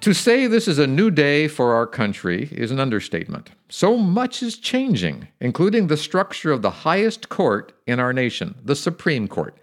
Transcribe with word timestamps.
To 0.00 0.14
say 0.14 0.46
this 0.46 0.66
is 0.66 0.78
a 0.78 0.86
new 0.86 1.10
day 1.10 1.46
for 1.46 1.74
our 1.74 1.86
country 1.86 2.48
is 2.52 2.70
an 2.70 2.80
understatement. 2.80 3.50
So 3.68 3.98
much 3.98 4.42
is 4.42 4.56
changing, 4.56 5.28
including 5.40 5.88
the 5.88 5.96
structure 5.98 6.52
of 6.52 6.62
the 6.62 6.70
highest 6.70 7.28
court 7.28 7.74
in 7.86 8.00
our 8.00 8.14
nation, 8.14 8.54
the 8.64 8.74
Supreme 8.74 9.28
Court. 9.28 9.58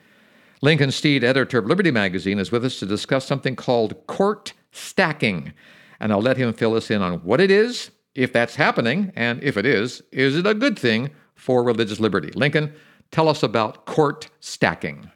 Lincoln 0.62 0.92
Steed, 0.92 1.24
editor 1.24 1.58
of 1.58 1.66
Liberty 1.66 1.90
Magazine, 1.90 2.38
is 2.38 2.52
with 2.52 2.64
us 2.64 2.78
to 2.80 2.86
discuss 2.86 3.26
something 3.26 3.56
called 3.56 4.06
court 4.06 4.54
stacking. 4.72 5.54
And 6.00 6.12
I'll 6.12 6.22
let 6.22 6.38
him 6.38 6.54
fill 6.54 6.76
us 6.76 6.92
in 6.92 7.02
on 7.02 7.16
what 7.22 7.42
it 7.42 7.50
is, 7.50 7.90
if 8.14 8.32
that's 8.32 8.56
happening, 8.56 9.12
and 9.16 9.44
if 9.44 9.58
it 9.58 9.66
is, 9.66 10.04
is 10.12 10.36
it 10.36 10.46
a 10.46 10.54
good 10.54 10.78
thing 10.78 11.10
for 11.34 11.64
religious 11.64 12.00
liberty? 12.00 12.32
Lincoln, 12.36 12.74
tell 13.10 13.28
us 13.28 13.42
about 13.42 13.88
court 13.88 14.30
stacking. 14.40 15.10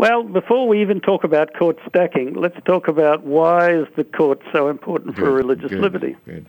Well, 0.00 0.22
before 0.22 0.66
we 0.66 0.80
even 0.80 1.02
talk 1.02 1.24
about 1.24 1.52
court 1.52 1.76
stacking, 1.86 2.32
let's 2.32 2.56
talk 2.64 2.88
about 2.88 3.22
why 3.22 3.70
is 3.74 3.86
the 3.98 4.04
court 4.04 4.40
so 4.50 4.68
important 4.68 5.14
good, 5.14 5.22
for 5.22 5.30
religious 5.30 5.68
good, 5.68 5.78
liberty. 5.82 6.16
Good. 6.24 6.46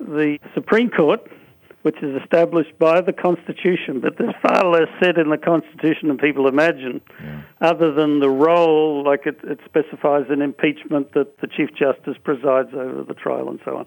The 0.00 0.40
Supreme 0.52 0.90
Court, 0.90 1.20
which 1.82 2.02
is 2.02 2.20
established 2.20 2.76
by 2.76 3.00
the 3.00 3.12
Constitution, 3.12 4.00
but 4.00 4.18
there's 4.18 4.34
far 4.42 4.64
less 4.68 4.88
said 5.00 5.16
in 5.16 5.30
the 5.30 5.38
Constitution 5.38 6.08
than 6.08 6.18
people 6.18 6.48
imagine, 6.48 7.00
yeah. 7.22 7.42
other 7.60 7.92
than 7.92 8.18
the 8.18 8.28
role, 8.28 9.04
like 9.04 9.26
it, 9.26 9.38
it 9.44 9.60
specifies 9.64 10.24
in 10.28 10.42
impeachment 10.42 11.12
that 11.14 11.38
the 11.38 11.46
Chief 11.46 11.68
Justice 11.78 12.16
presides 12.24 12.70
over 12.74 13.04
the 13.04 13.14
trial 13.14 13.48
and 13.48 13.60
so 13.64 13.76
on. 13.76 13.86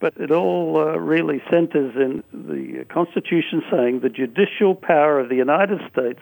But 0.00 0.18
it 0.18 0.30
all 0.30 0.76
uh, 0.76 0.98
really 0.98 1.40
centers 1.50 1.96
in 1.96 2.22
the 2.34 2.84
Constitution 2.90 3.62
saying 3.70 4.00
the 4.00 4.10
judicial 4.10 4.74
power 4.74 5.18
of 5.18 5.30
the 5.30 5.36
United 5.36 5.80
States 5.90 6.20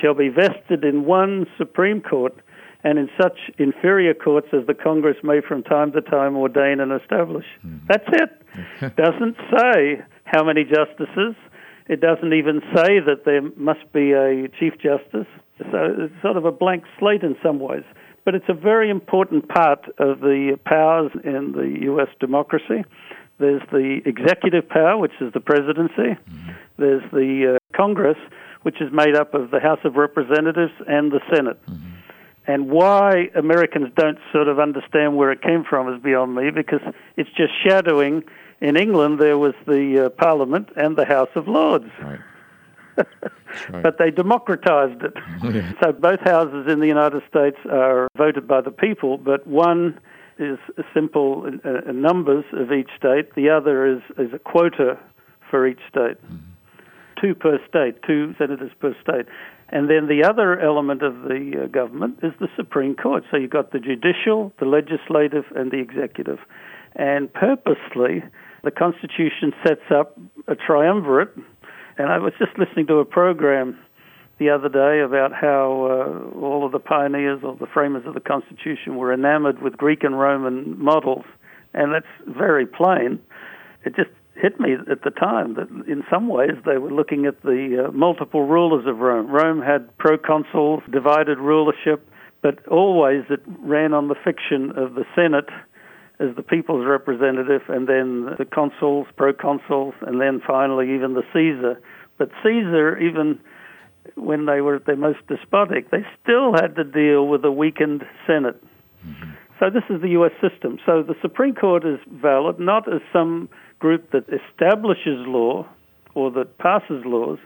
shall 0.00 0.14
be 0.14 0.28
vested 0.28 0.84
in 0.84 1.04
one 1.04 1.46
Supreme 1.58 2.00
Court 2.00 2.34
and 2.84 2.98
in 2.98 3.08
such 3.20 3.38
inferior 3.58 4.12
courts 4.12 4.48
as 4.52 4.66
the 4.66 4.74
Congress 4.74 5.16
may 5.22 5.40
from 5.40 5.62
time 5.62 5.92
to 5.92 6.02
time 6.02 6.36
ordain 6.36 6.80
and 6.80 6.92
establish. 6.92 7.46
Mm-hmm. 7.66 7.86
That's 7.88 8.08
it. 8.12 8.96
doesn't 8.96 9.36
say 9.50 10.02
how 10.24 10.44
many 10.44 10.64
justices. 10.64 11.34
It 11.88 12.00
doesn't 12.00 12.32
even 12.32 12.60
say 12.74 13.00
that 13.00 13.24
there 13.24 13.42
must 13.56 13.90
be 13.92 14.12
a 14.12 14.48
Chief 14.60 14.74
Justice. 14.74 15.28
So 15.58 15.96
it's 15.98 16.22
sort 16.22 16.36
of 16.36 16.44
a 16.44 16.52
blank 16.52 16.84
slate 16.98 17.22
in 17.22 17.36
some 17.42 17.58
ways. 17.58 17.84
But 18.24 18.34
it's 18.34 18.48
a 18.48 18.54
very 18.54 18.90
important 18.90 19.48
part 19.48 19.84
of 19.98 20.20
the 20.20 20.58
powers 20.64 21.10
in 21.24 21.52
the 21.52 21.78
U.S. 21.84 22.08
democracy. 22.20 22.84
There's 23.38 23.62
the 23.70 24.00
executive 24.06 24.68
power, 24.68 24.96
which 24.96 25.12
is 25.20 25.32
the 25.32 25.40
presidency. 25.40 26.16
Mm-hmm. 26.16 26.50
There's 26.78 27.02
the 27.12 27.56
uh, 27.56 27.76
Congress, 27.76 28.16
which 28.64 28.80
is 28.80 28.90
made 28.92 29.14
up 29.14 29.34
of 29.34 29.50
the 29.50 29.60
House 29.60 29.78
of 29.84 29.96
Representatives 29.96 30.72
and 30.88 31.12
the 31.12 31.20
Senate. 31.32 31.60
Mm-hmm. 31.66 31.90
And 32.46 32.70
why 32.70 33.30
Americans 33.34 33.90
don't 33.94 34.18
sort 34.32 34.48
of 34.48 34.58
understand 34.58 35.16
where 35.16 35.30
it 35.30 35.42
came 35.42 35.64
from 35.68 35.92
is 35.94 36.02
beyond 36.02 36.34
me 36.34 36.50
because 36.50 36.80
it's 37.16 37.30
just 37.36 37.52
shadowing. 37.62 38.24
In 38.60 38.76
England, 38.76 39.18
there 39.20 39.36
was 39.36 39.54
the 39.66 40.06
uh, 40.06 40.08
Parliament 40.10 40.70
and 40.76 40.96
the 40.96 41.04
House 41.04 41.28
of 41.34 41.46
Lords. 41.46 41.90
Right. 42.02 42.18
right. 42.96 43.82
But 43.82 43.98
they 43.98 44.10
democratized 44.10 45.02
it. 45.02 45.14
Yeah. 45.54 45.72
So 45.82 45.92
both 45.92 46.20
houses 46.20 46.66
in 46.72 46.80
the 46.80 46.86
United 46.86 47.22
States 47.28 47.58
are 47.70 48.08
voted 48.16 48.48
by 48.48 48.62
the 48.62 48.70
people, 48.70 49.18
but 49.18 49.46
one 49.46 50.00
is 50.38 50.58
simple 50.94 51.46
uh, 51.64 51.92
numbers 51.92 52.44
of 52.54 52.72
each 52.72 52.88
state, 52.96 53.34
the 53.34 53.50
other 53.50 53.86
is, 53.86 54.02
is 54.16 54.32
a 54.32 54.38
quota 54.38 54.98
for 55.50 55.66
each 55.66 55.80
state. 55.90 56.16
Mm-hmm 56.24 56.53
two 57.20 57.34
per 57.34 57.58
state, 57.68 58.02
two 58.06 58.34
senators 58.38 58.72
per 58.80 58.94
state. 59.02 59.26
And 59.70 59.88
then 59.90 60.06
the 60.06 60.24
other 60.24 60.60
element 60.60 61.02
of 61.02 61.22
the 61.22 61.64
uh, 61.64 61.66
government 61.68 62.18
is 62.22 62.32
the 62.38 62.48
Supreme 62.56 62.94
Court. 62.94 63.24
So 63.30 63.36
you've 63.36 63.50
got 63.50 63.72
the 63.72 63.80
judicial, 63.80 64.52
the 64.58 64.66
legislative, 64.66 65.44
and 65.54 65.70
the 65.70 65.78
executive. 65.78 66.38
And 66.94 67.32
purposely, 67.32 68.22
the 68.62 68.70
Constitution 68.70 69.52
sets 69.66 69.90
up 69.90 70.18
a 70.46 70.54
triumvirate. 70.54 71.34
And 71.98 72.08
I 72.08 72.18
was 72.18 72.32
just 72.38 72.58
listening 72.58 72.86
to 72.88 72.96
a 72.96 73.04
program 73.04 73.78
the 74.38 74.50
other 74.50 74.68
day 74.68 75.00
about 75.00 75.32
how 75.32 76.32
uh, 76.34 76.38
all 76.38 76.66
of 76.66 76.72
the 76.72 76.80
pioneers 76.80 77.40
or 77.44 77.56
the 77.56 77.66
framers 77.72 78.04
of 78.06 78.14
the 78.14 78.20
Constitution 78.20 78.96
were 78.96 79.12
enamored 79.12 79.62
with 79.62 79.76
Greek 79.76 80.02
and 80.02 80.18
Roman 80.18 80.78
models. 80.82 81.24
And 81.72 81.92
that's 81.94 82.06
very 82.26 82.66
plain. 82.66 83.20
It 83.84 83.94
just 83.96 84.10
hit 84.36 84.58
me 84.58 84.74
at 84.90 85.02
the 85.02 85.10
time 85.10 85.54
that 85.54 85.68
in 85.86 86.02
some 86.10 86.28
ways 86.28 86.52
they 86.66 86.78
were 86.78 86.90
looking 86.90 87.26
at 87.26 87.42
the 87.42 87.86
uh, 87.88 87.92
multiple 87.92 88.46
rulers 88.46 88.86
of 88.86 88.98
Rome. 88.98 89.28
Rome 89.28 89.62
had 89.62 89.96
proconsuls, 89.98 90.80
divided 90.90 91.38
rulership, 91.38 92.08
but 92.42 92.66
always 92.68 93.24
it 93.30 93.40
ran 93.60 93.94
on 93.94 94.08
the 94.08 94.16
fiction 94.24 94.70
of 94.76 94.94
the 94.94 95.04
Senate 95.14 95.48
as 96.20 96.34
the 96.36 96.42
people's 96.42 96.86
representative, 96.86 97.62
and 97.68 97.88
then 97.88 98.36
the 98.38 98.44
consuls, 98.44 99.06
proconsuls, 99.16 99.94
and 100.02 100.20
then 100.20 100.40
finally 100.46 100.94
even 100.94 101.14
the 101.14 101.24
Caesar. 101.32 101.80
But 102.18 102.30
Caesar, 102.42 102.98
even 102.98 103.40
when 104.14 104.46
they 104.46 104.60
were 104.60 104.76
at 104.76 104.86
their 104.86 104.96
most 104.96 105.26
despotic, 105.26 105.90
they 105.90 106.06
still 106.22 106.52
had 106.52 106.76
to 106.76 106.84
deal 106.84 107.26
with 107.26 107.44
a 107.44 107.50
weakened 107.50 108.04
Senate. 108.26 108.62
Mm-hmm. 109.04 109.30
So 109.58 109.70
this 109.70 109.82
is 109.88 110.02
the 110.02 110.10
U.S. 110.10 110.32
system. 110.40 110.78
So 110.84 111.02
the 111.02 111.14
Supreme 111.22 111.54
Court 111.54 111.84
is 111.84 111.98
valid 112.08 112.58
not 112.58 112.92
as 112.92 113.00
some 113.12 113.48
group 113.84 114.12
that 114.12 114.24
establishes 114.32 115.20
law 115.26 115.68
or 116.14 116.30
that 116.30 116.56
passes 116.56 117.04
laws, 117.04 117.38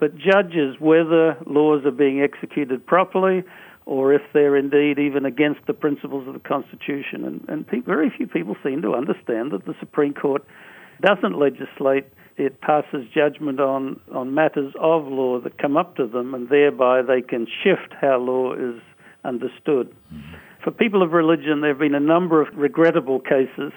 but 0.00 0.16
judges 0.16 0.74
whether 0.80 1.36
laws 1.46 1.86
are 1.86 1.92
being 1.92 2.20
executed 2.20 2.84
properly 2.84 3.44
or 3.84 4.12
if 4.12 4.22
they're 4.32 4.56
indeed 4.56 4.98
even 4.98 5.24
against 5.24 5.60
the 5.68 5.72
principles 5.72 6.26
of 6.26 6.34
the 6.34 6.40
Constitution. 6.40 7.24
And, 7.24 7.44
and 7.48 7.68
pe- 7.68 7.86
very 7.86 8.10
few 8.10 8.26
people 8.26 8.56
seem 8.64 8.82
to 8.82 8.94
understand 8.94 9.52
that 9.52 9.64
the 9.64 9.76
Supreme 9.78 10.12
Court 10.12 10.44
doesn't 11.02 11.38
legislate, 11.38 12.06
it 12.36 12.60
passes 12.60 13.06
judgment 13.14 13.60
on, 13.60 14.00
on 14.12 14.34
matters 14.34 14.74
of 14.80 15.06
law 15.06 15.38
that 15.38 15.56
come 15.56 15.76
up 15.76 15.94
to 15.98 16.08
them, 16.08 16.34
and 16.34 16.48
thereby 16.48 17.02
they 17.02 17.22
can 17.22 17.46
shift 17.62 17.94
how 18.00 18.18
law 18.18 18.54
is 18.54 18.80
understood. 19.24 19.94
Mm-hmm. 20.12 20.34
For 20.64 20.72
people 20.72 21.04
of 21.04 21.12
religion, 21.12 21.60
there 21.60 21.70
have 21.70 21.78
been 21.78 21.94
a 21.94 22.00
number 22.00 22.42
of 22.42 22.48
regrettable 22.56 23.20
cases 23.20 23.72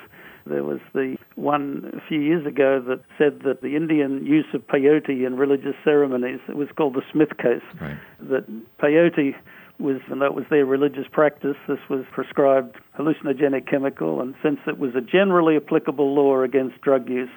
there 0.49 0.63
was 0.63 0.79
the 0.93 1.15
one 1.35 1.91
a 1.95 2.07
few 2.07 2.19
years 2.19 2.45
ago 2.45 2.81
that 2.87 3.01
said 3.17 3.41
that 3.45 3.61
the 3.61 3.75
Indian 3.75 4.25
use 4.25 4.47
of 4.53 4.65
peyote 4.67 5.25
in 5.25 5.37
religious 5.37 5.75
ceremonies, 5.83 6.39
it 6.49 6.55
was 6.55 6.67
called 6.75 6.95
the 6.95 7.03
Smith 7.11 7.37
case, 7.37 7.61
right. 7.79 7.97
that 8.19 8.45
peyote 8.81 9.35
was, 9.79 10.01
and 10.09 10.21
that 10.21 10.33
was 10.33 10.45
their 10.49 10.65
religious 10.65 11.05
practice, 11.11 11.55
this 11.67 11.79
was 11.89 12.03
prescribed 12.11 12.77
hallucinogenic 12.97 13.69
chemical, 13.69 14.19
and 14.19 14.35
since 14.43 14.59
it 14.67 14.77
was 14.77 14.91
a 14.95 15.01
generally 15.01 15.55
applicable 15.55 16.13
law 16.13 16.41
against 16.41 16.81
drug 16.81 17.07
use, 17.07 17.29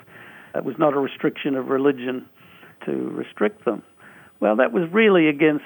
it 0.55 0.65
was 0.65 0.75
not 0.79 0.95
a 0.95 0.99
restriction 0.99 1.55
of 1.55 1.69
religion 1.69 2.27
to 2.85 2.93
restrict 3.11 3.65
them. 3.65 3.83
Well, 4.41 4.57
that 4.57 4.73
was 4.73 4.91
really 4.91 5.29
against 5.29 5.65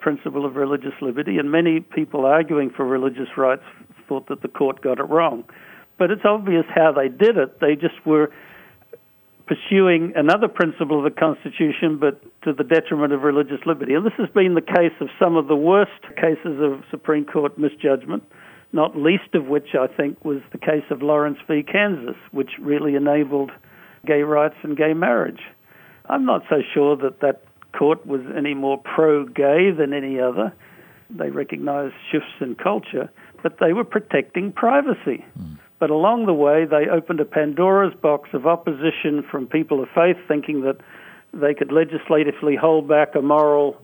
principle 0.00 0.44
of 0.44 0.56
religious 0.56 0.94
liberty, 1.00 1.38
and 1.38 1.52
many 1.52 1.80
people 1.80 2.24
arguing 2.24 2.70
for 2.70 2.84
religious 2.84 3.36
rights 3.36 3.62
thought 4.08 4.26
that 4.28 4.42
the 4.42 4.48
court 4.48 4.82
got 4.82 4.98
it 4.98 5.04
wrong 5.04 5.44
but 6.00 6.10
it's 6.10 6.24
obvious 6.24 6.64
how 6.74 6.92
they 6.92 7.08
did 7.08 7.36
it. 7.36 7.60
They 7.60 7.76
just 7.76 8.06
were 8.06 8.32
pursuing 9.46 10.14
another 10.16 10.48
principle 10.48 10.96
of 10.96 11.04
the 11.04 11.20
Constitution, 11.20 11.98
but 12.00 12.22
to 12.42 12.54
the 12.54 12.64
detriment 12.64 13.12
of 13.12 13.20
religious 13.20 13.60
liberty. 13.66 13.92
And 13.92 14.06
this 14.06 14.14
has 14.16 14.30
been 14.30 14.54
the 14.54 14.62
case 14.62 14.94
of 15.02 15.08
some 15.18 15.36
of 15.36 15.46
the 15.46 15.56
worst 15.56 16.00
cases 16.16 16.58
of 16.58 16.82
Supreme 16.90 17.26
Court 17.26 17.58
misjudgment, 17.58 18.22
not 18.72 18.96
least 18.96 19.34
of 19.34 19.46
which 19.46 19.74
I 19.78 19.88
think 19.88 20.24
was 20.24 20.40
the 20.52 20.58
case 20.58 20.84
of 20.90 21.02
Lawrence 21.02 21.36
v. 21.46 21.62
Kansas, 21.62 22.16
which 22.30 22.52
really 22.58 22.94
enabled 22.94 23.50
gay 24.06 24.22
rights 24.22 24.56
and 24.62 24.78
gay 24.78 24.94
marriage. 24.94 25.40
I'm 26.08 26.24
not 26.24 26.44
so 26.48 26.62
sure 26.72 26.96
that 26.96 27.20
that 27.20 27.42
court 27.78 28.06
was 28.06 28.22
any 28.34 28.54
more 28.54 28.78
pro 28.78 29.26
gay 29.26 29.70
than 29.70 29.92
any 29.92 30.18
other. 30.18 30.54
They 31.10 31.28
recognized 31.28 31.94
shifts 32.10 32.40
in 32.40 32.54
culture, 32.54 33.10
but 33.42 33.58
they 33.60 33.72
were 33.72 33.84
protecting 33.84 34.52
privacy. 34.52 35.24
Mm. 35.38 35.58
But 35.78 35.90
along 35.90 36.26
the 36.26 36.34
way, 36.34 36.66
they 36.66 36.88
opened 36.90 37.20
a 37.20 37.24
Pandora's 37.24 37.94
box 37.94 38.28
of 38.34 38.46
opposition 38.46 39.24
from 39.30 39.46
people 39.46 39.82
of 39.82 39.88
faith, 39.94 40.16
thinking 40.28 40.60
that 40.62 40.76
they 41.32 41.54
could 41.54 41.72
legislatively 41.72 42.56
hold 42.56 42.88
back 42.88 43.14
a 43.14 43.22
moral 43.22 43.80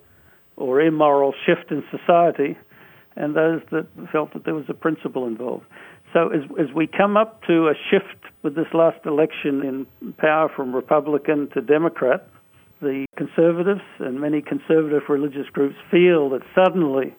or 0.57 0.81
immoral 0.81 1.33
shift 1.45 1.71
in 1.71 1.83
society, 1.91 2.57
and 3.17 3.35
those 3.35 3.63
that 3.71 3.87
felt 4.13 4.33
that 4.35 4.45
there 4.45 4.55
was 4.55 4.65
a 4.69 4.75
principle 4.75 5.27
involved. 5.27 5.65
So 6.13 6.29
as, 6.29 6.43
as 6.59 6.75
we 6.75 6.87
come 6.87 7.17
up 7.17 7.43
to 7.45 7.69
a 7.69 7.75
shift 7.91 8.25
with 8.43 8.55
this 8.55 8.69
last 8.73 9.05
election 9.05 9.87
in 10.03 10.13
power 10.15 10.49
from 10.55 10.75
Republican 10.75 11.49
to 11.55 11.61
Democrat, 11.61 12.29
the 12.81 13.07
conservatives 13.17 13.83
and 13.99 14.21
many 14.21 14.43
conservative 14.43 15.03
religious 15.09 15.49
groups 15.53 15.77
feel 15.91 16.31
that 16.31 16.43
suddenly, 16.55 17.15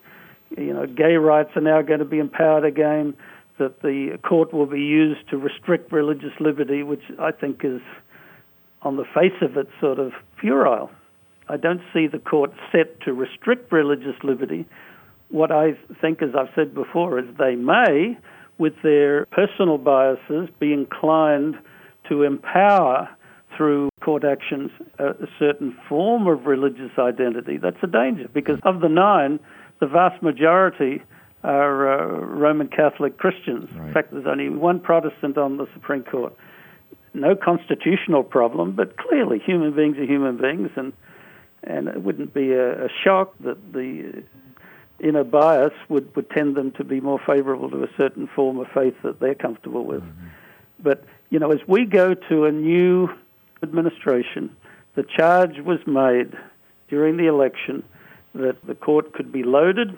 you 0.55 0.73
know, 0.73 0.85
gay 0.85 1.15
rights 1.15 1.51
are 1.55 1.61
now 1.61 1.81
going 1.81 1.99
to 1.99 2.05
be 2.05 2.19
empowered 2.19 2.65
again, 2.65 3.15
that 3.57 3.81
the 3.81 4.19
court 4.23 4.53
will 4.53 4.65
be 4.67 4.81
used 4.81 5.27
to 5.29 5.37
restrict 5.37 5.91
religious 5.91 6.33
liberty, 6.39 6.83
which 6.83 7.03
I 7.19 7.31
think 7.31 7.61
is, 7.63 7.81
on 8.83 8.97
the 8.97 9.05
face 9.05 9.41
of 9.41 9.57
it, 9.57 9.67
sort 9.81 9.99
of 9.99 10.11
puerile. 10.39 10.91
I 11.49 11.57
don't 11.57 11.81
see 11.93 12.07
the 12.07 12.19
court 12.19 12.51
set 12.71 12.99
to 13.01 13.13
restrict 13.13 13.71
religious 13.71 14.15
liberty. 14.23 14.65
What 15.29 15.51
I 15.51 15.77
think, 16.01 16.21
as 16.21 16.29
I've 16.37 16.53
said 16.55 16.73
before, 16.73 17.19
is 17.19 17.25
they 17.37 17.55
may, 17.55 18.17
with 18.57 18.73
their 18.83 19.25
personal 19.27 19.77
biases, 19.77 20.49
be 20.59 20.73
inclined 20.73 21.55
to 22.09 22.23
empower 22.23 23.09
through 23.55 23.89
court 24.01 24.23
actions 24.23 24.71
a, 24.99 25.13
certain 25.39 25.75
form 25.89 26.27
of 26.27 26.45
religious 26.45 26.91
identity. 26.97 27.57
That's 27.57 27.77
a 27.81 27.87
danger 27.87 28.27
because 28.33 28.59
of 28.63 28.81
the 28.81 28.89
nine, 28.89 29.39
the 29.79 29.87
vast 29.87 30.21
majority 30.23 31.01
are 31.43 31.91
uh, 31.91 32.25
Roman 32.25 32.67
Catholic 32.67 33.17
Christians. 33.17 33.69
Right. 33.71 33.87
In 33.87 33.93
fact, 33.93 34.11
there's 34.11 34.25
only 34.27 34.49
one 34.49 34.79
Protestant 34.79 35.37
on 35.37 35.57
the 35.57 35.67
Supreme 35.73 36.03
Court. 36.03 36.33
No 37.13 37.35
constitutional 37.35 38.23
problem, 38.23 38.73
but 38.73 38.97
clearly 38.97 39.39
human 39.39 39.73
beings 39.75 39.97
are 39.97 40.05
human 40.05 40.37
beings, 40.37 40.69
and 40.75 40.93
and 41.63 41.87
it 41.87 42.01
wouldn't 42.01 42.33
be 42.33 42.51
a, 42.51 42.85
a 42.85 42.89
shock 43.03 43.33
that 43.39 43.73
the 43.73 44.23
inner 44.99 45.23
bias 45.23 45.73
would, 45.89 46.15
would 46.15 46.29
tend 46.29 46.55
them 46.55 46.71
to 46.71 46.83
be 46.83 46.99
more 47.01 47.19
favorable 47.25 47.69
to 47.69 47.83
a 47.83 47.89
certain 47.97 48.27
form 48.27 48.59
of 48.59 48.67
faith 48.73 48.95
that 49.03 49.19
they're 49.19 49.35
comfortable 49.35 49.83
with. 49.83 50.01
Mm-hmm. 50.01 50.27
But, 50.79 51.03
you 51.29 51.39
know, 51.39 51.51
as 51.51 51.59
we 51.67 51.85
go 51.85 52.13
to 52.13 52.45
a 52.45 52.51
new 52.51 53.09
administration, 53.61 54.55
the 54.95 55.03
charge 55.03 55.59
was 55.59 55.79
made 55.85 56.33
during 56.89 57.17
the 57.17 57.27
election 57.27 57.83
that 58.37 58.57
the 58.65 58.75
court 58.75 59.13
could 59.13 59.31
be 59.31 59.43
loaded, 59.43 59.97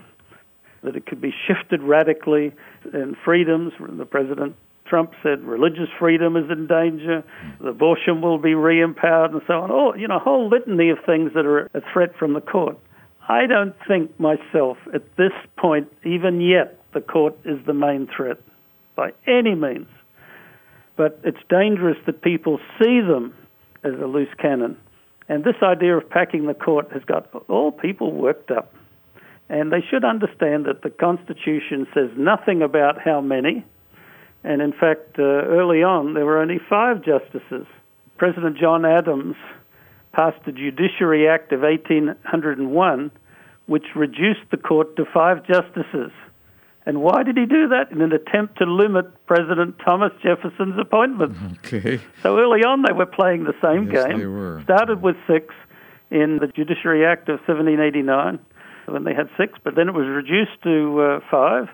that 0.84 0.96
it 0.96 1.06
could 1.06 1.22
be 1.22 1.34
shifted 1.48 1.82
radically, 1.82 2.54
and 2.94 3.16
freedoms, 3.24 3.74
the 3.80 4.06
president 4.06 4.56
Trump 4.90 5.12
said 5.22 5.44
religious 5.44 5.88
freedom 6.00 6.36
is 6.36 6.50
in 6.50 6.68
danger, 6.68 7.24
hmm. 7.60 7.68
abortion 7.68 8.22
will 8.22 8.40
be 8.40 8.56
re-empowered, 8.56 9.32
and 9.32 9.42
so 9.48 9.54
on. 9.62 9.72
Oh, 9.72 9.94
you 9.94 10.08
know, 10.08 10.18
a 10.18 10.20
whole 10.20 10.50
litany 10.50 10.90
of 10.90 10.98
things 11.06 11.32
that 11.36 11.46
are 11.46 11.70
a 11.74 11.82
threat 11.94 12.16
from 12.18 12.34
the 12.34 12.42
court. 12.42 12.78
I 13.28 13.46
don't 13.46 13.76
think 13.88 14.20
myself 14.20 14.78
at 14.94 15.04
this 15.16 15.34
point, 15.58 15.88
even 16.04 16.42
yet, 16.42 16.80
the 16.94 17.02
court 17.02 17.36
is 17.46 17.64
the 17.68 17.74
main 17.74 18.08
threat 18.08 18.40
by 18.96 19.12
any 19.28 19.54
means. 19.54 19.88
But 20.98 21.20
it's 21.24 21.38
dangerous 21.48 21.98
that 22.08 22.24
people 22.24 22.60
see 22.80 23.00
them 23.02 23.36
as 23.84 23.94
a 23.94 24.08
loose 24.08 24.34
cannon. 24.42 24.76
And 25.30 25.44
this 25.44 25.56
idea 25.62 25.96
of 25.96 26.10
packing 26.10 26.48
the 26.48 26.56
court 26.56 26.92
has 26.92 27.04
got 27.06 27.30
all 27.48 27.72
people 27.72 28.12
worked 28.12 28.50
up. 28.50 28.74
And 29.48 29.72
they 29.72 29.82
should 29.90 30.04
understand 30.04 30.66
that 30.66 30.82
the 30.82 30.90
Constitution 30.90 31.88
says 31.94 32.10
nothing 32.18 32.62
about 32.64 33.00
how 33.00 33.22
many. 33.22 33.64
And 34.44 34.62
in 34.62 34.74
fact, 34.74 35.20
uh, 35.20 35.24
early 35.24 35.84
on, 35.84 36.16
there 36.16 36.26
were 36.26 36.40
only 36.40 36.60
five 36.70 37.04
justices. 37.04 37.68
President 38.18 38.58
John 38.58 38.86
Adams 38.86 39.36
passed 40.14 40.44
the 40.46 40.52
Judiciary 40.52 41.28
Act 41.28 41.52
of 41.52 41.62
1801, 41.62 43.12
which 43.68 43.86
reduced 43.96 44.50
the 44.50 44.58
court 44.58 44.96
to 44.96 45.06
five 45.06 45.46
justices. 45.46 46.12
And 46.90 47.04
why 47.04 47.22
did 47.22 47.38
he 47.38 47.46
do 47.46 47.68
that? 47.68 47.92
In 47.92 48.02
an 48.02 48.12
attempt 48.14 48.58
to 48.58 48.66
limit 48.66 49.06
President 49.28 49.76
Thomas 49.86 50.12
Jefferson's 50.24 50.74
appointments. 50.80 51.38
Okay. 51.64 52.02
So 52.24 52.40
early 52.40 52.62
on, 52.62 52.82
they 52.82 52.94
were 52.94 53.06
playing 53.06 53.44
the 53.44 53.54
same 53.62 53.92
yes, 53.92 54.08
game. 54.08 54.18
They 54.18 54.26
were. 54.26 54.62
Started 54.64 55.00
with 55.00 55.16
six 55.28 55.54
in 56.10 56.40
the 56.42 56.48
Judiciary 56.48 57.06
Act 57.06 57.30
of 57.30 57.38
1789 57.46 58.40
when 58.88 59.04
they 59.04 59.14
had 59.14 59.30
six, 59.38 59.54
but 59.64 59.76
then 59.76 59.88
it 59.88 59.94
was 59.94 60.08
reduced 60.08 60.58
to 60.64 61.00
uh, 61.00 61.20
five. 61.30 61.70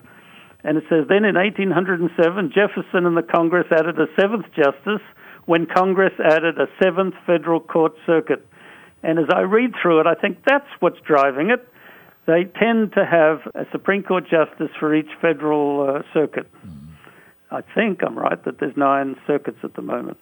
And 0.62 0.76
it 0.76 0.84
says 0.90 1.08
then 1.08 1.24
in 1.24 1.36
1807, 1.36 2.52
Jefferson 2.52 3.06
and 3.06 3.16
the 3.16 3.22
Congress 3.22 3.68
added 3.72 3.98
a 3.98 4.12
seventh 4.20 4.44
justice 4.52 5.00
when 5.46 5.64
Congress 5.64 6.12
added 6.22 6.60
a 6.60 6.68
seventh 6.76 7.14
federal 7.24 7.60
court 7.60 7.94
circuit. 8.04 8.46
And 9.02 9.18
as 9.18 9.32
I 9.32 9.48
read 9.48 9.72
through 9.80 10.00
it, 10.00 10.06
I 10.06 10.12
think 10.14 10.44
that's 10.44 10.68
what's 10.80 11.00
driving 11.00 11.48
it. 11.48 11.66
They 12.26 12.44
tend 12.44 12.92
to 12.94 13.06
have 13.06 13.40
a 13.54 13.66
Supreme 13.70 14.02
Court 14.02 14.24
justice 14.24 14.70
for 14.78 14.94
each 14.94 15.10
federal 15.20 15.88
uh, 15.88 16.02
circuit. 16.12 16.52
Mm-hmm. 16.66 16.86
I 17.50 17.62
think 17.74 18.02
I'm 18.04 18.18
right 18.18 18.42
that 18.44 18.58
there's 18.58 18.76
nine 18.76 19.16
circuits 19.26 19.58
at 19.62 19.74
the 19.74 19.82
moment. 19.82 20.18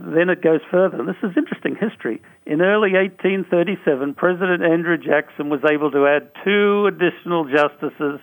Then 0.00 0.28
it 0.28 0.42
goes 0.42 0.60
further. 0.70 0.98
and 0.98 1.08
This 1.08 1.16
is 1.22 1.36
interesting 1.36 1.74
history. 1.74 2.22
In 2.46 2.60
early 2.60 2.92
1837, 2.92 4.14
President 4.14 4.62
Andrew 4.62 4.96
Jackson 4.96 5.48
was 5.48 5.60
able 5.68 5.90
to 5.90 6.06
add 6.06 6.30
two 6.44 6.86
additional 6.86 7.44
justices 7.44 8.20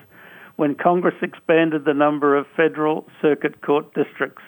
when 0.56 0.76
Congress 0.76 1.16
expanded 1.22 1.84
the 1.84 1.94
number 1.94 2.38
of 2.38 2.46
federal 2.56 3.06
circuit 3.22 3.62
court 3.62 3.94
districts. 3.94 4.44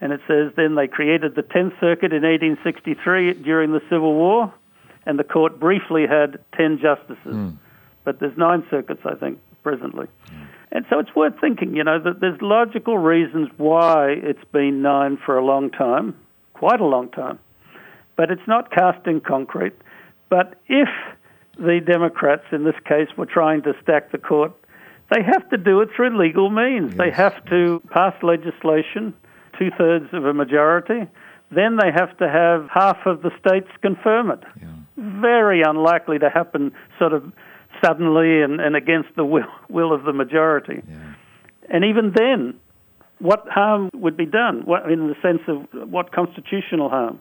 And 0.00 0.12
it 0.12 0.20
says 0.26 0.52
then 0.56 0.74
they 0.74 0.88
created 0.88 1.36
the 1.36 1.44
10th 1.44 1.78
Circuit 1.78 2.12
in 2.12 2.22
1863 2.24 3.34
during 3.34 3.70
the 3.70 3.82
Civil 3.88 4.14
War, 4.14 4.52
and 5.06 5.16
the 5.16 5.24
court 5.24 5.60
briefly 5.60 6.06
had 6.08 6.40
10 6.56 6.80
justices. 6.82 7.18
Mm. 7.24 7.58
But 8.04 8.20
there's 8.20 8.36
nine 8.36 8.64
circuits, 8.70 9.02
I 9.04 9.14
think, 9.14 9.38
presently. 9.62 10.06
Mm. 10.26 10.46
And 10.72 10.86
so 10.88 10.98
it's 10.98 11.14
worth 11.14 11.34
thinking, 11.40 11.76
you 11.76 11.84
know, 11.84 11.98
that 12.02 12.20
there's 12.20 12.40
logical 12.40 12.98
reasons 12.98 13.48
why 13.58 14.10
it's 14.10 14.44
been 14.52 14.82
nine 14.82 15.18
for 15.24 15.36
a 15.36 15.44
long 15.44 15.70
time, 15.70 16.16
quite 16.54 16.80
a 16.80 16.86
long 16.86 17.10
time. 17.10 17.38
But 18.16 18.30
it's 18.30 18.46
not 18.46 18.70
cast 18.70 19.06
in 19.06 19.20
concrete. 19.20 19.74
But 20.30 20.54
if 20.66 20.88
the 21.58 21.80
Democrats, 21.84 22.44
in 22.52 22.64
this 22.64 22.74
case, 22.86 23.08
were 23.16 23.26
trying 23.26 23.62
to 23.62 23.74
stack 23.82 24.12
the 24.12 24.18
court, 24.18 24.52
they 25.14 25.22
have 25.22 25.48
to 25.50 25.58
do 25.58 25.80
it 25.82 25.90
through 25.94 26.18
legal 26.18 26.48
means. 26.48 26.94
Yes. 26.94 26.98
They 26.98 27.10
have 27.10 27.44
to 27.46 27.82
pass 27.90 28.14
legislation 28.22 29.14
two 29.58 29.70
thirds 29.76 30.06
of 30.12 30.24
a 30.24 30.32
majority, 30.32 31.06
then 31.50 31.76
they 31.76 31.92
have 31.92 32.16
to 32.18 32.28
have 32.28 32.68
half 32.72 32.98
of 33.04 33.22
the 33.22 33.30
states 33.38 33.68
confirm 33.82 34.30
it. 34.30 34.42
Yeah. 34.60 34.68
Very 34.96 35.62
unlikely 35.62 36.18
to 36.20 36.30
happen 36.30 36.72
sort 36.98 37.12
of 37.12 37.30
suddenly 37.84 38.42
and, 38.42 38.60
and 38.60 38.76
against 38.76 39.10
the 39.16 39.24
will, 39.24 39.44
will 39.68 39.92
of 39.92 40.04
the 40.04 40.12
majority. 40.12 40.82
Yeah. 40.88 41.14
And 41.68 41.84
even 41.84 42.12
then, 42.14 42.54
what 43.18 43.46
harm 43.48 43.90
would 43.94 44.16
be 44.16 44.26
done? 44.26 44.62
What, 44.64 44.90
in 44.90 45.08
the 45.08 45.14
sense 45.22 45.40
of 45.48 45.90
what 45.90 46.12
constitutional 46.12 46.88
harm? 46.88 47.20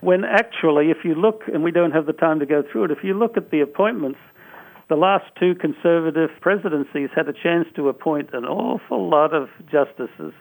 When 0.00 0.24
actually, 0.24 0.90
if 0.90 0.98
you 1.04 1.14
look, 1.14 1.42
and 1.52 1.62
we 1.62 1.70
don't 1.70 1.92
have 1.92 2.06
the 2.06 2.12
time 2.12 2.40
to 2.40 2.46
go 2.46 2.62
through 2.70 2.84
it, 2.84 2.90
if 2.90 2.98
you 3.02 3.14
look 3.14 3.36
at 3.36 3.50
the 3.50 3.60
appointments, 3.60 4.18
the 4.88 4.96
last 4.96 5.24
two 5.40 5.54
conservative 5.54 6.30
presidencies 6.40 7.08
had 7.14 7.28
a 7.28 7.32
chance 7.32 7.66
to 7.76 7.88
appoint 7.88 8.30
an 8.32 8.44
awful 8.44 9.08
lot 9.08 9.34
of 9.34 9.48
justices 9.70 10.32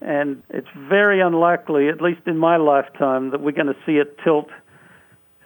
and 0.00 0.42
it's 0.50 0.68
very 0.88 1.20
unlikely, 1.20 1.88
at 1.88 2.00
least 2.00 2.20
in 2.26 2.38
my 2.38 2.56
lifetime, 2.56 3.30
that 3.30 3.40
we're 3.40 3.52
going 3.52 3.66
to 3.66 3.76
see 3.84 3.92
it 3.92 4.16
tilt 4.22 4.48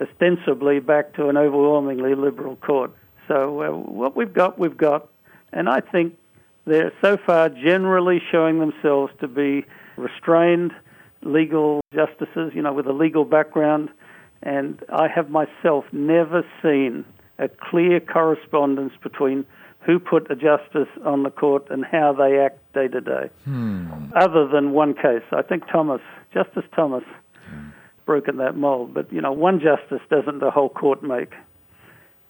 ostensibly 0.00 0.80
back 0.80 1.14
to 1.14 1.28
an 1.28 1.36
overwhelmingly 1.36 2.14
liberal 2.14 2.56
court. 2.56 2.92
So 3.32 3.62
uh, 3.62 3.70
what 3.70 4.14
we've 4.14 4.32
got, 4.32 4.58
we've 4.58 4.76
got, 4.76 5.08
and 5.52 5.68
I 5.68 5.80
think 5.80 6.16
they're 6.66 6.92
so 7.00 7.16
far 7.16 7.48
generally 7.48 8.20
showing 8.30 8.58
themselves 8.58 9.12
to 9.20 9.28
be 9.28 9.64
restrained 9.96 10.72
legal 11.22 11.80
justices, 11.94 12.52
you 12.54 12.62
know, 12.62 12.72
with 12.72 12.86
a 12.86 12.92
legal 12.92 13.24
background. 13.24 13.88
And 14.42 14.80
I 14.92 15.08
have 15.08 15.30
myself 15.30 15.84
never 15.92 16.44
seen 16.62 17.04
a 17.38 17.48
clear 17.48 18.00
correspondence 18.00 18.92
between 19.02 19.46
who 19.80 19.98
put 19.98 20.30
a 20.30 20.34
justice 20.34 20.88
on 21.04 21.22
the 21.22 21.30
court 21.30 21.66
and 21.70 21.84
how 21.84 22.12
they 22.12 22.38
act 22.38 22.58
day 22.74 22.88
to 22.88 23.00
day. 23.00 23.30
Other 24.14 24.46
than 24.46 24.72
one 24.72 24.94
case, 24.94 25.24
I 25.32 25.42
think 25.42 25.64
Thomas, 25.70 26.00
Justice 26.34 26.64
Thomas, 26.74 27.04
hmm. 27.48 27.68
broken 28.04 28.36
that 28.36 28.56
mold. 28.56 28.92
But 28.94 29.12
you 29.12 29.20
know, 29.20 29.32
one 29.32 29.58
justice 29.60 30.06
doesn't 30.10 30.40
the 30.40 30.50
whole 30.50 30.68
court 30.68 31.02
make. 31.02 31.32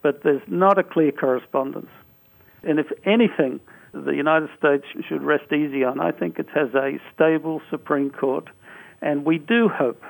But 0.02 0.22
there's 0.22 0.42
not 0.48 0.78
a 0.78 0.82
clear 0.82 1.12
correspondence. 1.12 1.90
And 2.62 2.78
if 2.78 2.86
anything, 3.04 3.60
the 3.92 4.14
United 4.14 4.48
States 4.58 4.84
should 5.08 5.22
rest 5.22 5.52
easy 5.52 5.84
on. 5.84 6.00
I 6.00 6.12
think 6.12 6.38
it 6.38 6.48
has 6.54 6.74
a 6.74 6.98
stable 7.14 7.60
Supreme 7.70 8.10
Court, 8.10 8.48
and 9.00 9.24
we 9.24 9.38
do 9.38 9.68
hope 9.68 10.02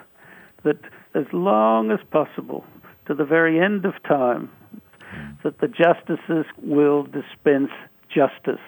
that 0.62 0.78
as 1.14 1.26
long 1.32 1.90
as 1.90 1.99
possible, 2.11 2.64
to 3.06 3.14
the 3.14 3.25
very 3.25 3.61
end 3.61 3.84
of 3.84 3.94
time, 4.04 4.50
that 5.42 5.58
the 5.61 5.68
justices 5.68 6.46
will 6.62 7.02
dispense 7.02 7.70
justice. 8.08 8.62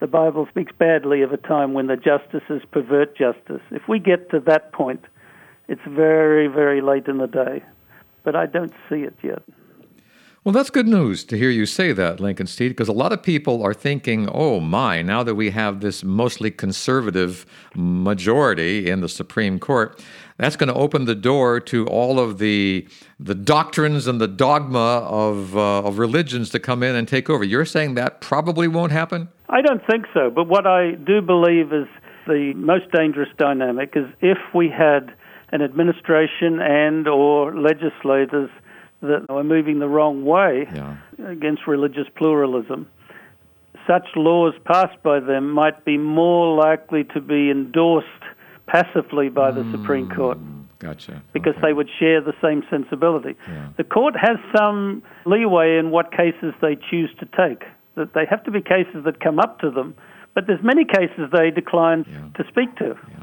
The 0.00 0.06
Bible 0.06 0.46
speaks 0.50 0.72
badly 0.76 1.20
of 1.22 1.32
a 1.32 1.36
time 1.36 1.74
when 1.74 1.86
the 1.86 1.96
justices 1.96 2.62
pervert 2.72 3.16
justice. 3.16 3.60
If 3.70 3.82
we 3.86 3.98
get 3.98 4.30
to 4.30 4.40
that 4.46 4.72
point, 4.72 5.04
it's 5.68 5.82
very, 5.86 6.46
very 6.48 6.80
late 6.80 7.06
in 7.06 7.18
the 7.18 7.26
day. 7.26 7.62
But 8.24 8.34
I 8.34 8.46
don't 8.46 8.72
see 8.88 9.02
it 9.02 9.14
yet. 9.22 9.42
Well, 10.42 10.54
that's 10.54 10.70
good 10.70 10.88
news 10.88 11.22
to 11.24 11.36
hear 11.36 11.50
you 11.50 11.66
say 11.66 11.92
that, 11.92 12.18
Lincoln 12.18 12.46
Steed, 12.46 12.70
because 12.70 12.88
a 12.88 12.94
lot 12.94 13.12
of 13.12 13.22
people 13.22 13.62
are 13.62 13.74
thinking, 13.74 14.26
oh 14.32 14.58
my, 14.58 15.02
now 15.02 15.22
that 15.22 15.34
we 15.34 15.50
have 15.50 15.80
this 15.80 16.02
mostly 16.02 16.50
conservative 16.50 17.44
majority 17.74 18.88
in 18.88 19.02
the 19.02 19.08
Supreme 19.10 19.58
Court, 19.58 20.02
that's 20.38 20.56
going 20.56 20.68
to 20.68 20.74
open 20.74 21.04
the 21.04 21.14
door 21.14 21.60
to 21.60 21.86
all 21.88 22.18
of 22.18 22.38
the 22.38 22.88
the 23.18 23.34
doctrines 23.34 24.06
and 24.06 24.18
the 24.18 24.26
dogma 24.26 25.04
of 25.06 25.58
uh, 25.58 25.82
of 25.82 25.98
religions 25.98 26.48
to 26.50 26.58
come 26.58 26.82
in 26.82 26.96
and 26.96 27.06
take 27.06 27.28
over. 27.28 27.44
You're 27.44 27.66
saying 27.66 27.96
that 27.96 28.22
probably 28.22 28.66
won't 28.66 28.92
happen? 28.92 29.28
I 29.50 29.60
don't 29.60 29.82
think 29.86 30.06
so. 30.14 30.30
But 30.30 30.48
what 30.48 30.66
I 30.66 30.92
do 30.92 31.20
believe 31.20 31.70
is 31.70 31.86
the 32.26 32.54
most 32.56 32.90
dangerous 32.92 33.28
dynamic 33.36 33.92
is 33.94 34.06
if 34.22 34.38
we 34.54 34.70
had 34.70 35.12
an 35.52 35.60
administration 35.60 36.60
and 36.60 37.06
or 37.06 37.54
legislators 37.54 38.48
that 39.02 39.26
are 39.28 39.44
moving 39.44 39.78
the 39.78 39.88
wrong 39.88 40.24
way 40.24 40.66
yeah. 40.74 40.96
against 41.26 41.66
religious 41.66 42.06
pluralism. 42.16 42.88
Such 43.86 44.06
laws 44.14 44.54
passed 44.64 45.02
by 45.02 45.20
them 45.20 45.50
might 45.50 45.84
be 45.84 45.96
more 45.96 46.56
likely 46.56 47.04
to 47.14 47.20
be 47.20 47.50
endorsed 47.50 48.06
passively 48.66 49.28
by 49.28 49.50
the 49.50 49.62
mm, 49.62 49.72
Supreme 49.72 50.08
Court. 50.10 50.38
Gotcha. 50.78 51.22
Because 51.32 51.54
okay. 51.56 51.68
they 51.68 51.72
would 51.72 51.88
share 51.98 52.20
the 52.20 52.34
same 52.42 52.62
sensibility. 52.70 53.36
Yeah. 53.48 53.68
The 53.76 53.84
court 53.84 54.14
has 54.16 54.38
some 54.56 55.02
leeway 55.26 55.78
in 55.78 55.90
what 55.90 56.10
cases 56.10 56.54
they 56.60 56.76
choose 56.90 57.10
to 57.20 57.26
take. 57.26 57.64
That 57.96 58.14
they 58.14 58.24
have 58.28 58.44
to 58.44 58.50
be 58.50 58.62
cases 58.62 59.04
that 59.04 59.20
come 59.20 59.38
up 59.38 59.58
to 59.60 59.70
them, 59.70 59.94
but 60.34 60.46
there's 60.46 60.62
many 60.62 60.84
cases 60.84 61.28
they 61.32 61.50
decline 61.50 62.06
yeah. 62.08 62.28
to 62.42 62.48
speak 62.48 62.76
to. 62.76 62.96
Yeah. 62.96 63.19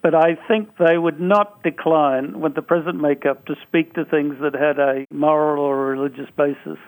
But 0.00 0.14
I 0.14 0.36
think 0.46 0.76
they 0.78 0.96
would 0.96 1.20
not 1.20 1.62
decline 1.62 2.40
with 2.40 2.54
the 2.54 2.62
present 2.62 3.00
makeup 3.00 3.44
to 3.46 3.56
speak 3.66 3.94
to 3.94 4.04
things 4.04 4.36
that 4.40 4.54
had 4.54 4.78
a 4.78 5.06
moral 5.10 5.64
or 5.64 5.86
religious 5.86 6.30
basis. 6.36 6.78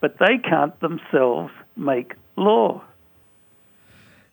But 0.00 0.16
they 0.18 0.38
can't 0.38 0.78
themselves 0.80 1.52
make 1.76 2.14
law. 2.36 2.82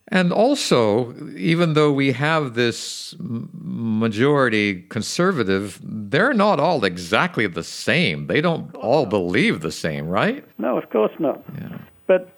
And 0.07 0.33
also, 0.33 1.15
even 1.37 1.73
though 1.73 1.91
we 1.91 2.11
have 2.11 2.53
this 2.53 3.15
majority 3.19 4.81
conservative, 4.89 5.79
they're 5.81 6.33
not 6.33 6.59
all 6.59 6.83
exactly 6.83 7.47
the 7.47 7.63
same. 7.63 8.27
They 8.27 8.41
don't 8.41 8.75
all 8.75 9.05
believe 9.05 9.61
the 9.61 9.71
same, 9.71 10.09
right? 10.09 10.43
No, 10.57 10.77
of 10.77 10.89
course 10.89 11.13
not. 11.17 11.41
Yeah. 11.57 11.77
But 12.07 12.37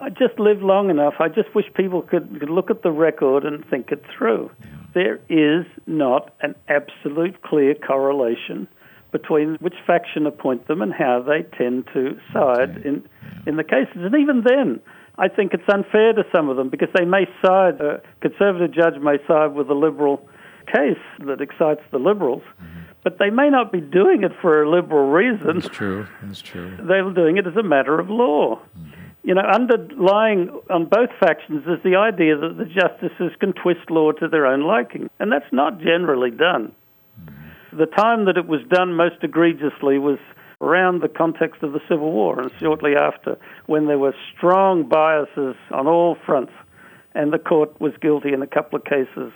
I 0.00 0.08
just 0.08 0.38
lived 0.40 0.62
long 0.62 0.90
enough. 0.90 1.14
I 1.20 1.28
just 1.28 1.54
wish 1.54 1.66
people 1.74 2.02
could, 2.02 2.40
could 2.40 2.50
look 2.50 2.70
at 2.70 2.82
the 2.82 2.90
record 2.90 3.44
and 3.44 3.64
think 3.66 3.92
it 3.92 4.02
through. 4.16 4.50
Yeah. 4.60 4.79
There 4.94 5.20
is 5.28 5.66
not 5.86 6.34
an 6.40 6.54
absolute 6.68 7.42
clear 7.42 7.74
correlation 7.74 8.68
between 9.12 9.56
which 9.60 9.74
faction 9.86 10.26
appoint 10.26 10.68
them 10.68 10.82
and 10.82 10.92
how 10.92 11.22
they 11.26 11.42
tend 11.56 11.86
to 11.92 12.18
side 12.32 12.70
okay. 12.78 12.88
in 12.88 13.08
in 13.46 13.56
the 13.56 13.64
cases. 13.64 13.96
And 13.96 14.14
even 14.14 14.42
then, 14.44 14.80
I 15.18 15.28
think 15.28 15.52
it's 15.52 15.68
unfair 15.68 16.12
to 16.12 16.24
some 16.34 16.48
of 16.48 16.56
them 16.56 16.68
because 16.68 16.88
they 16.94 17.04
may 17.04 17.26
side, 17.44 17.80
a 17.80 18.00
conservative 18.20 18.72
judge 18.72 19.00
may 19.00 19.18
side 19.26 19.54
with 19.54 19.68
a 19.68 19.74
liberal 19.74 20.28
case 20.66 21.02
that 21.26 21.40
excites 21.40 21.82
the 21.90 21.98
liberals, 21.98 22.42
mm-hmm. 22.62 22.80
but 23.02 23.18
they 23.18 23.30
may 23.30 23.50
not 23.50 23.72
be 23.72 23.80
doing 23.80 24.22
it 24.22 24.32
for 24.40 24.62
a 24.62 24.70
liberal 24.70 25.10
reason. 25.10 25.58
That's 25.58 25.68
true. 25.68 26.06
That's 26.22 26.42
true. 26.42 26.76
They're 26.80 27.10
doing 27.10 27.38
it 27.38 27.46
as 27.46 27.56
a 27.56 27.62
matter 27.62 27.98
of 27.98 28.08
law. 28.08 28.56
Mm-hmm. 28.78 28.89
You 29.22 29.34
know, 29.34 29.42
underlying 29.42 30.50
on 30.70 30.86
both 30.86 31.10
factions 31.20 31.64
is 31.66 31.82
the 31.84 31.96
idea 31.96 32.38
that 32.38 32.56
the 32.56 32.64
justices 32.64 33.36
can 33.38 33.52
twist 33.52 33.90
law 33.90 34.12
to 34.12 34.28
their 34.28 34.46
own 34.46 34.62
liking, 34.62 35.10
and 35.18 35.30
that's 35.30 35.52
not 35.52 35.78
generally 35.78 36.30
done. 36.30 36.72
Mm-hmm. 37.20 37.78
The 37.78 37.86
time 37.86 38.24
that 38.24 38.38
it 38.38 38.46
was 38.46 38.60
done 38.70 38.94
most 38.94 39.16
egregiously 39.22 39.98
was 39.98 40.18
around 40.62 41.02
the 41.02 41.08
context 41.08 41.62
of 41.62 41.72
the 41.72 41.80
Civil 41.88 42.12
War 42.12 42.40
and 42.40 42.50
shortly 42.60 42.96
after, 42.96 43.38
when 43.66 43.86
there 43.86 43.98
were 43.98 44.14
strong 44.36 44.88
biases 44.88 45.56
on 45.70 45.86
all 45.86 46.16
fronts, 46.24 46.52
and 47.14 47.32
the 47.32 47.38
court 47.38 47.78
was 47.80 47.92
guilty 48.00 48.32
in 48.32 48.40
a 48.40 48.46
couple 48.46 48.78
of 48.78 48.84
cases 48.84 49.32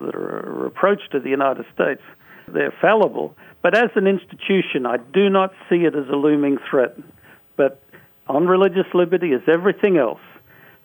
that 0.00 0.14
are 0.14 0.40
a 0.40 0.50
reproach 0.50 1.00
to 1.10 1.18
the 1.18 1.30
United 1.30 1.64
States. 1.74 2.02
They're 2.46 2.74
fallible, 2.80 3.36
but 3.62 3.76
as 3.76 3.90
an 3.96 4.06
institution, 4.06 4.86
I 4.86 4.98
do 4.98 5.28
not 5.28 5.52
see 5.68 5.84
it 5.84 5.96
as 5.96 6.08
a 6.08 6.16
looming 6.16 6.58
threat. 6.70 6.96
But 7.56 7.82
on 8.28 8.46
religious 8.46 8.86
liberty, 8.94 9.32
as 9.32 9.42
everything 9.48 9.96
else, 9.96 10.20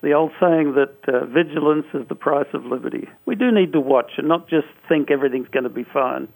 the 0.01 0.13
old 0.13 0.31
saying 0.39 0.74
that 0.75 0.95
uh, 1.07 1.25
vigilance 1.25 1.86
is 1.93 2.07
the 2.07 2.15
price 2.15 2.48
of 2.53 2.65
liberty. 2.65 3.07
We 3.25 3.36
do 3.36 3.51
need 3.51 3.74
to 3.74 3.79
watch 3.79 4.13
and 4.17 4.27
not 4.27 4.50
just 4.50 4.67
think 4.89 5.12
everything's 5.12 5.48
going 5.50 5.63
to 5.63 5.69
be 5.69 5.83
fine. 5.83 6.27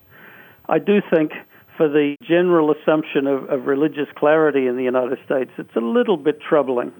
I 0.70 0.80
do 0.80 1.02
think 1.14 1.32
for 1.78 1.88
the 1.88 2.16
general 2.22 2.72
assumption 2.72 3.28
of, 3.28 3.50
of 3.50 3.66
religious 3.66 4.08
clarity 4.16 4.68
in 4.68 4.78
the 4.78 4.84
United 4.84 5.18
States, 5.26 5.52
it's 5.58 5.76
a 5.76 5.80
little 5.82 6.18
bit 6.18 6.40
troubling. 6.42 6.92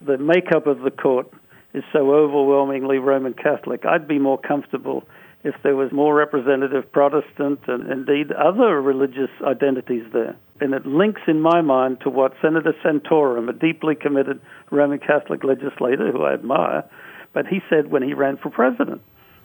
The 0.00 0.18
makeup 0.18 0.66
of 0.66 0.80
the 0.80 0.90
court 0.90 1.28
is 1.74 1.84
so 1.92 2.12
overwhelmingly 2.12 2.98
Roman 2.98 3.34
Catholic. 3.34 3.84
I'd 3.86 4.06
be 4.06 4.18
more 4.18 4.38
comfortable 4.38 5.04
if 5.44 5.54
there 5.62 5.74
was 5.74 5.90
more 5.90 6.14
representative 6.14 6.90
Protestant 6.92 7.60
and 7.66 7.90
indeed 7.90 8.30
other 8.32 8.80
religious 8.80 9.30
identities 9.42 10.04
there. 10.12 10.36
And 10.60 10.72
it 10.74 10.86
links 10.86 11.22
in 11.26 11.40
my 11.40 11.60
mind 11.60 12.00
to 12.02 12.10
what 12.10 12.34
Senator 12.40 12.74
Santorum, 12.84 13.48
a 13.48 13.52
deeply 13.52 13.96
committed 13.96 14.40
Roman 14.70 15.00
Catholic 15.00 15.42
legislator 15.42 16.12
who 16.12 16.22
I 16.22 16.34
admire, 16.34 16.84
but 17.32 17.46
he 17.46 17.60
said 17.68 17.90
when 17.90 18.02
he 18.02 18.14
ran 18.14 18.36
for 18.36 18.50
president 18.50 19.02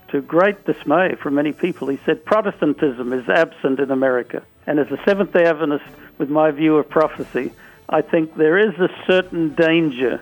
to 0.10 0.22
great 0.22 0.66
dismay 0.66 1.16
for 1.22 1.32
many 1.32 1.52
people, 1.52 1.88
he 1.88 2.00
said 2.06 2.24
Protestantism 2.26 3.12
is 3.14 3.28
absent 3.28 3.80
in 3.80 3.92
America. 3.92 4.44
And 4.66 4.80
as 4.80 4.88
a 4.92 5.02
Seventh 5.04 5.34
day 5.34 5.46
Adventist, 5.46 5.86
with 6.18 6.30
my 6.30 6.52
view 6.52 6.78
of 6.78 6.90
prophecy, 6.90 7.52
I 7.90 8.02
think 8.02 8.36
there 8.36 8.58
is 8.58 8.76
a 8.80 8.90
certain 9.06 9.56
danger 9.56 10.22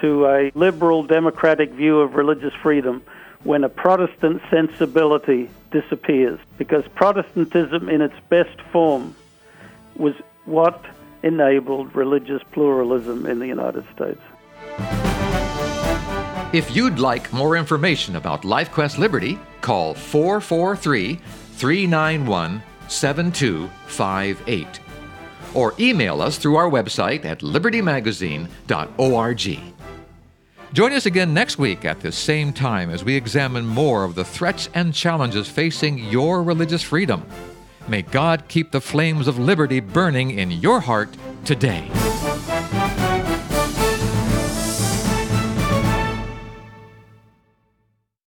to 0.00 0.26
a 0.26 0.52
liberal 0.54 1.04
democratic 1.04 1.70
view 1.70 2.00
of 2.00 2.14
religious 2.14 2.52
freedom 2.62 3.02
when 3.44 3.62
a 3.62 3.68
Protestant 3.68 4.42
sensibility 4.50 5.48
disappears. 5.70 6.40
Because 6.58 6.82
Protestantism, 6.94 7.88
in 7.88 8.00
its 8.00 8.18
best 8.28 8.60
form, 8.72 9.14
was 9.96 10.14
what 10.46 10.84
enabled 11.22 11.94
religious 11.94 12.42
pluralism 12.52 13.26
in 13.26 13.38
the 13.38 13.46
United 13.46 13.84
States. 13.94 14.20
If 16.52 16.76
you'd 16.76 16.98
like 16.98 17.32
more 17.32 17.56
information 17.56 18.16
about 18.16 18.42
LifeQuest 18.42 18.98
Liberty, 18.98 19.38
call 19.60 19.94
443 19.94 21.20
391 21.56 22.60
7258 22.88 24.80
or 25.54 25.72
email 25.78 26.20
us 26.20 26.36
through 26.36 26.56
our 26.56 26.68
website 26.68 27.24
at 27.24 27.38
libertymagazine.org. 27.40 29.73
Join 30.74 30.92
us 30.92 31.06
again 31.06 31.32
next 31.32 31.56
week 31.56 31.84
at 31.84 32.00
the 32.00 32.10
same 32.10 32.52
time 32.52 32.90
as 32.90 33.04
we 33.04 33.14
examine 33.14 33.64
more 33.64 34.02
of 34.02 34.16
the 34.16 34.24
threats 34.24 34.68
and 34.74 34.92
challenges 34.92 35.48
facing 35.48 35.98
your 35.98 36.42
religious 36.42 36.82
freedom. 36.82 37.24
May 37.86 38.02
God 38.02 38.48
keep 38.48 38.72
the 38.72 38.80
flames 38.80 39.28
of 39.28 39.38
liberty 39.38 39.78
burning 39.78 40.32
in 40.32 40.50
your 40.50 40.80
heart 40.80 41.16
today. 41.44 41.88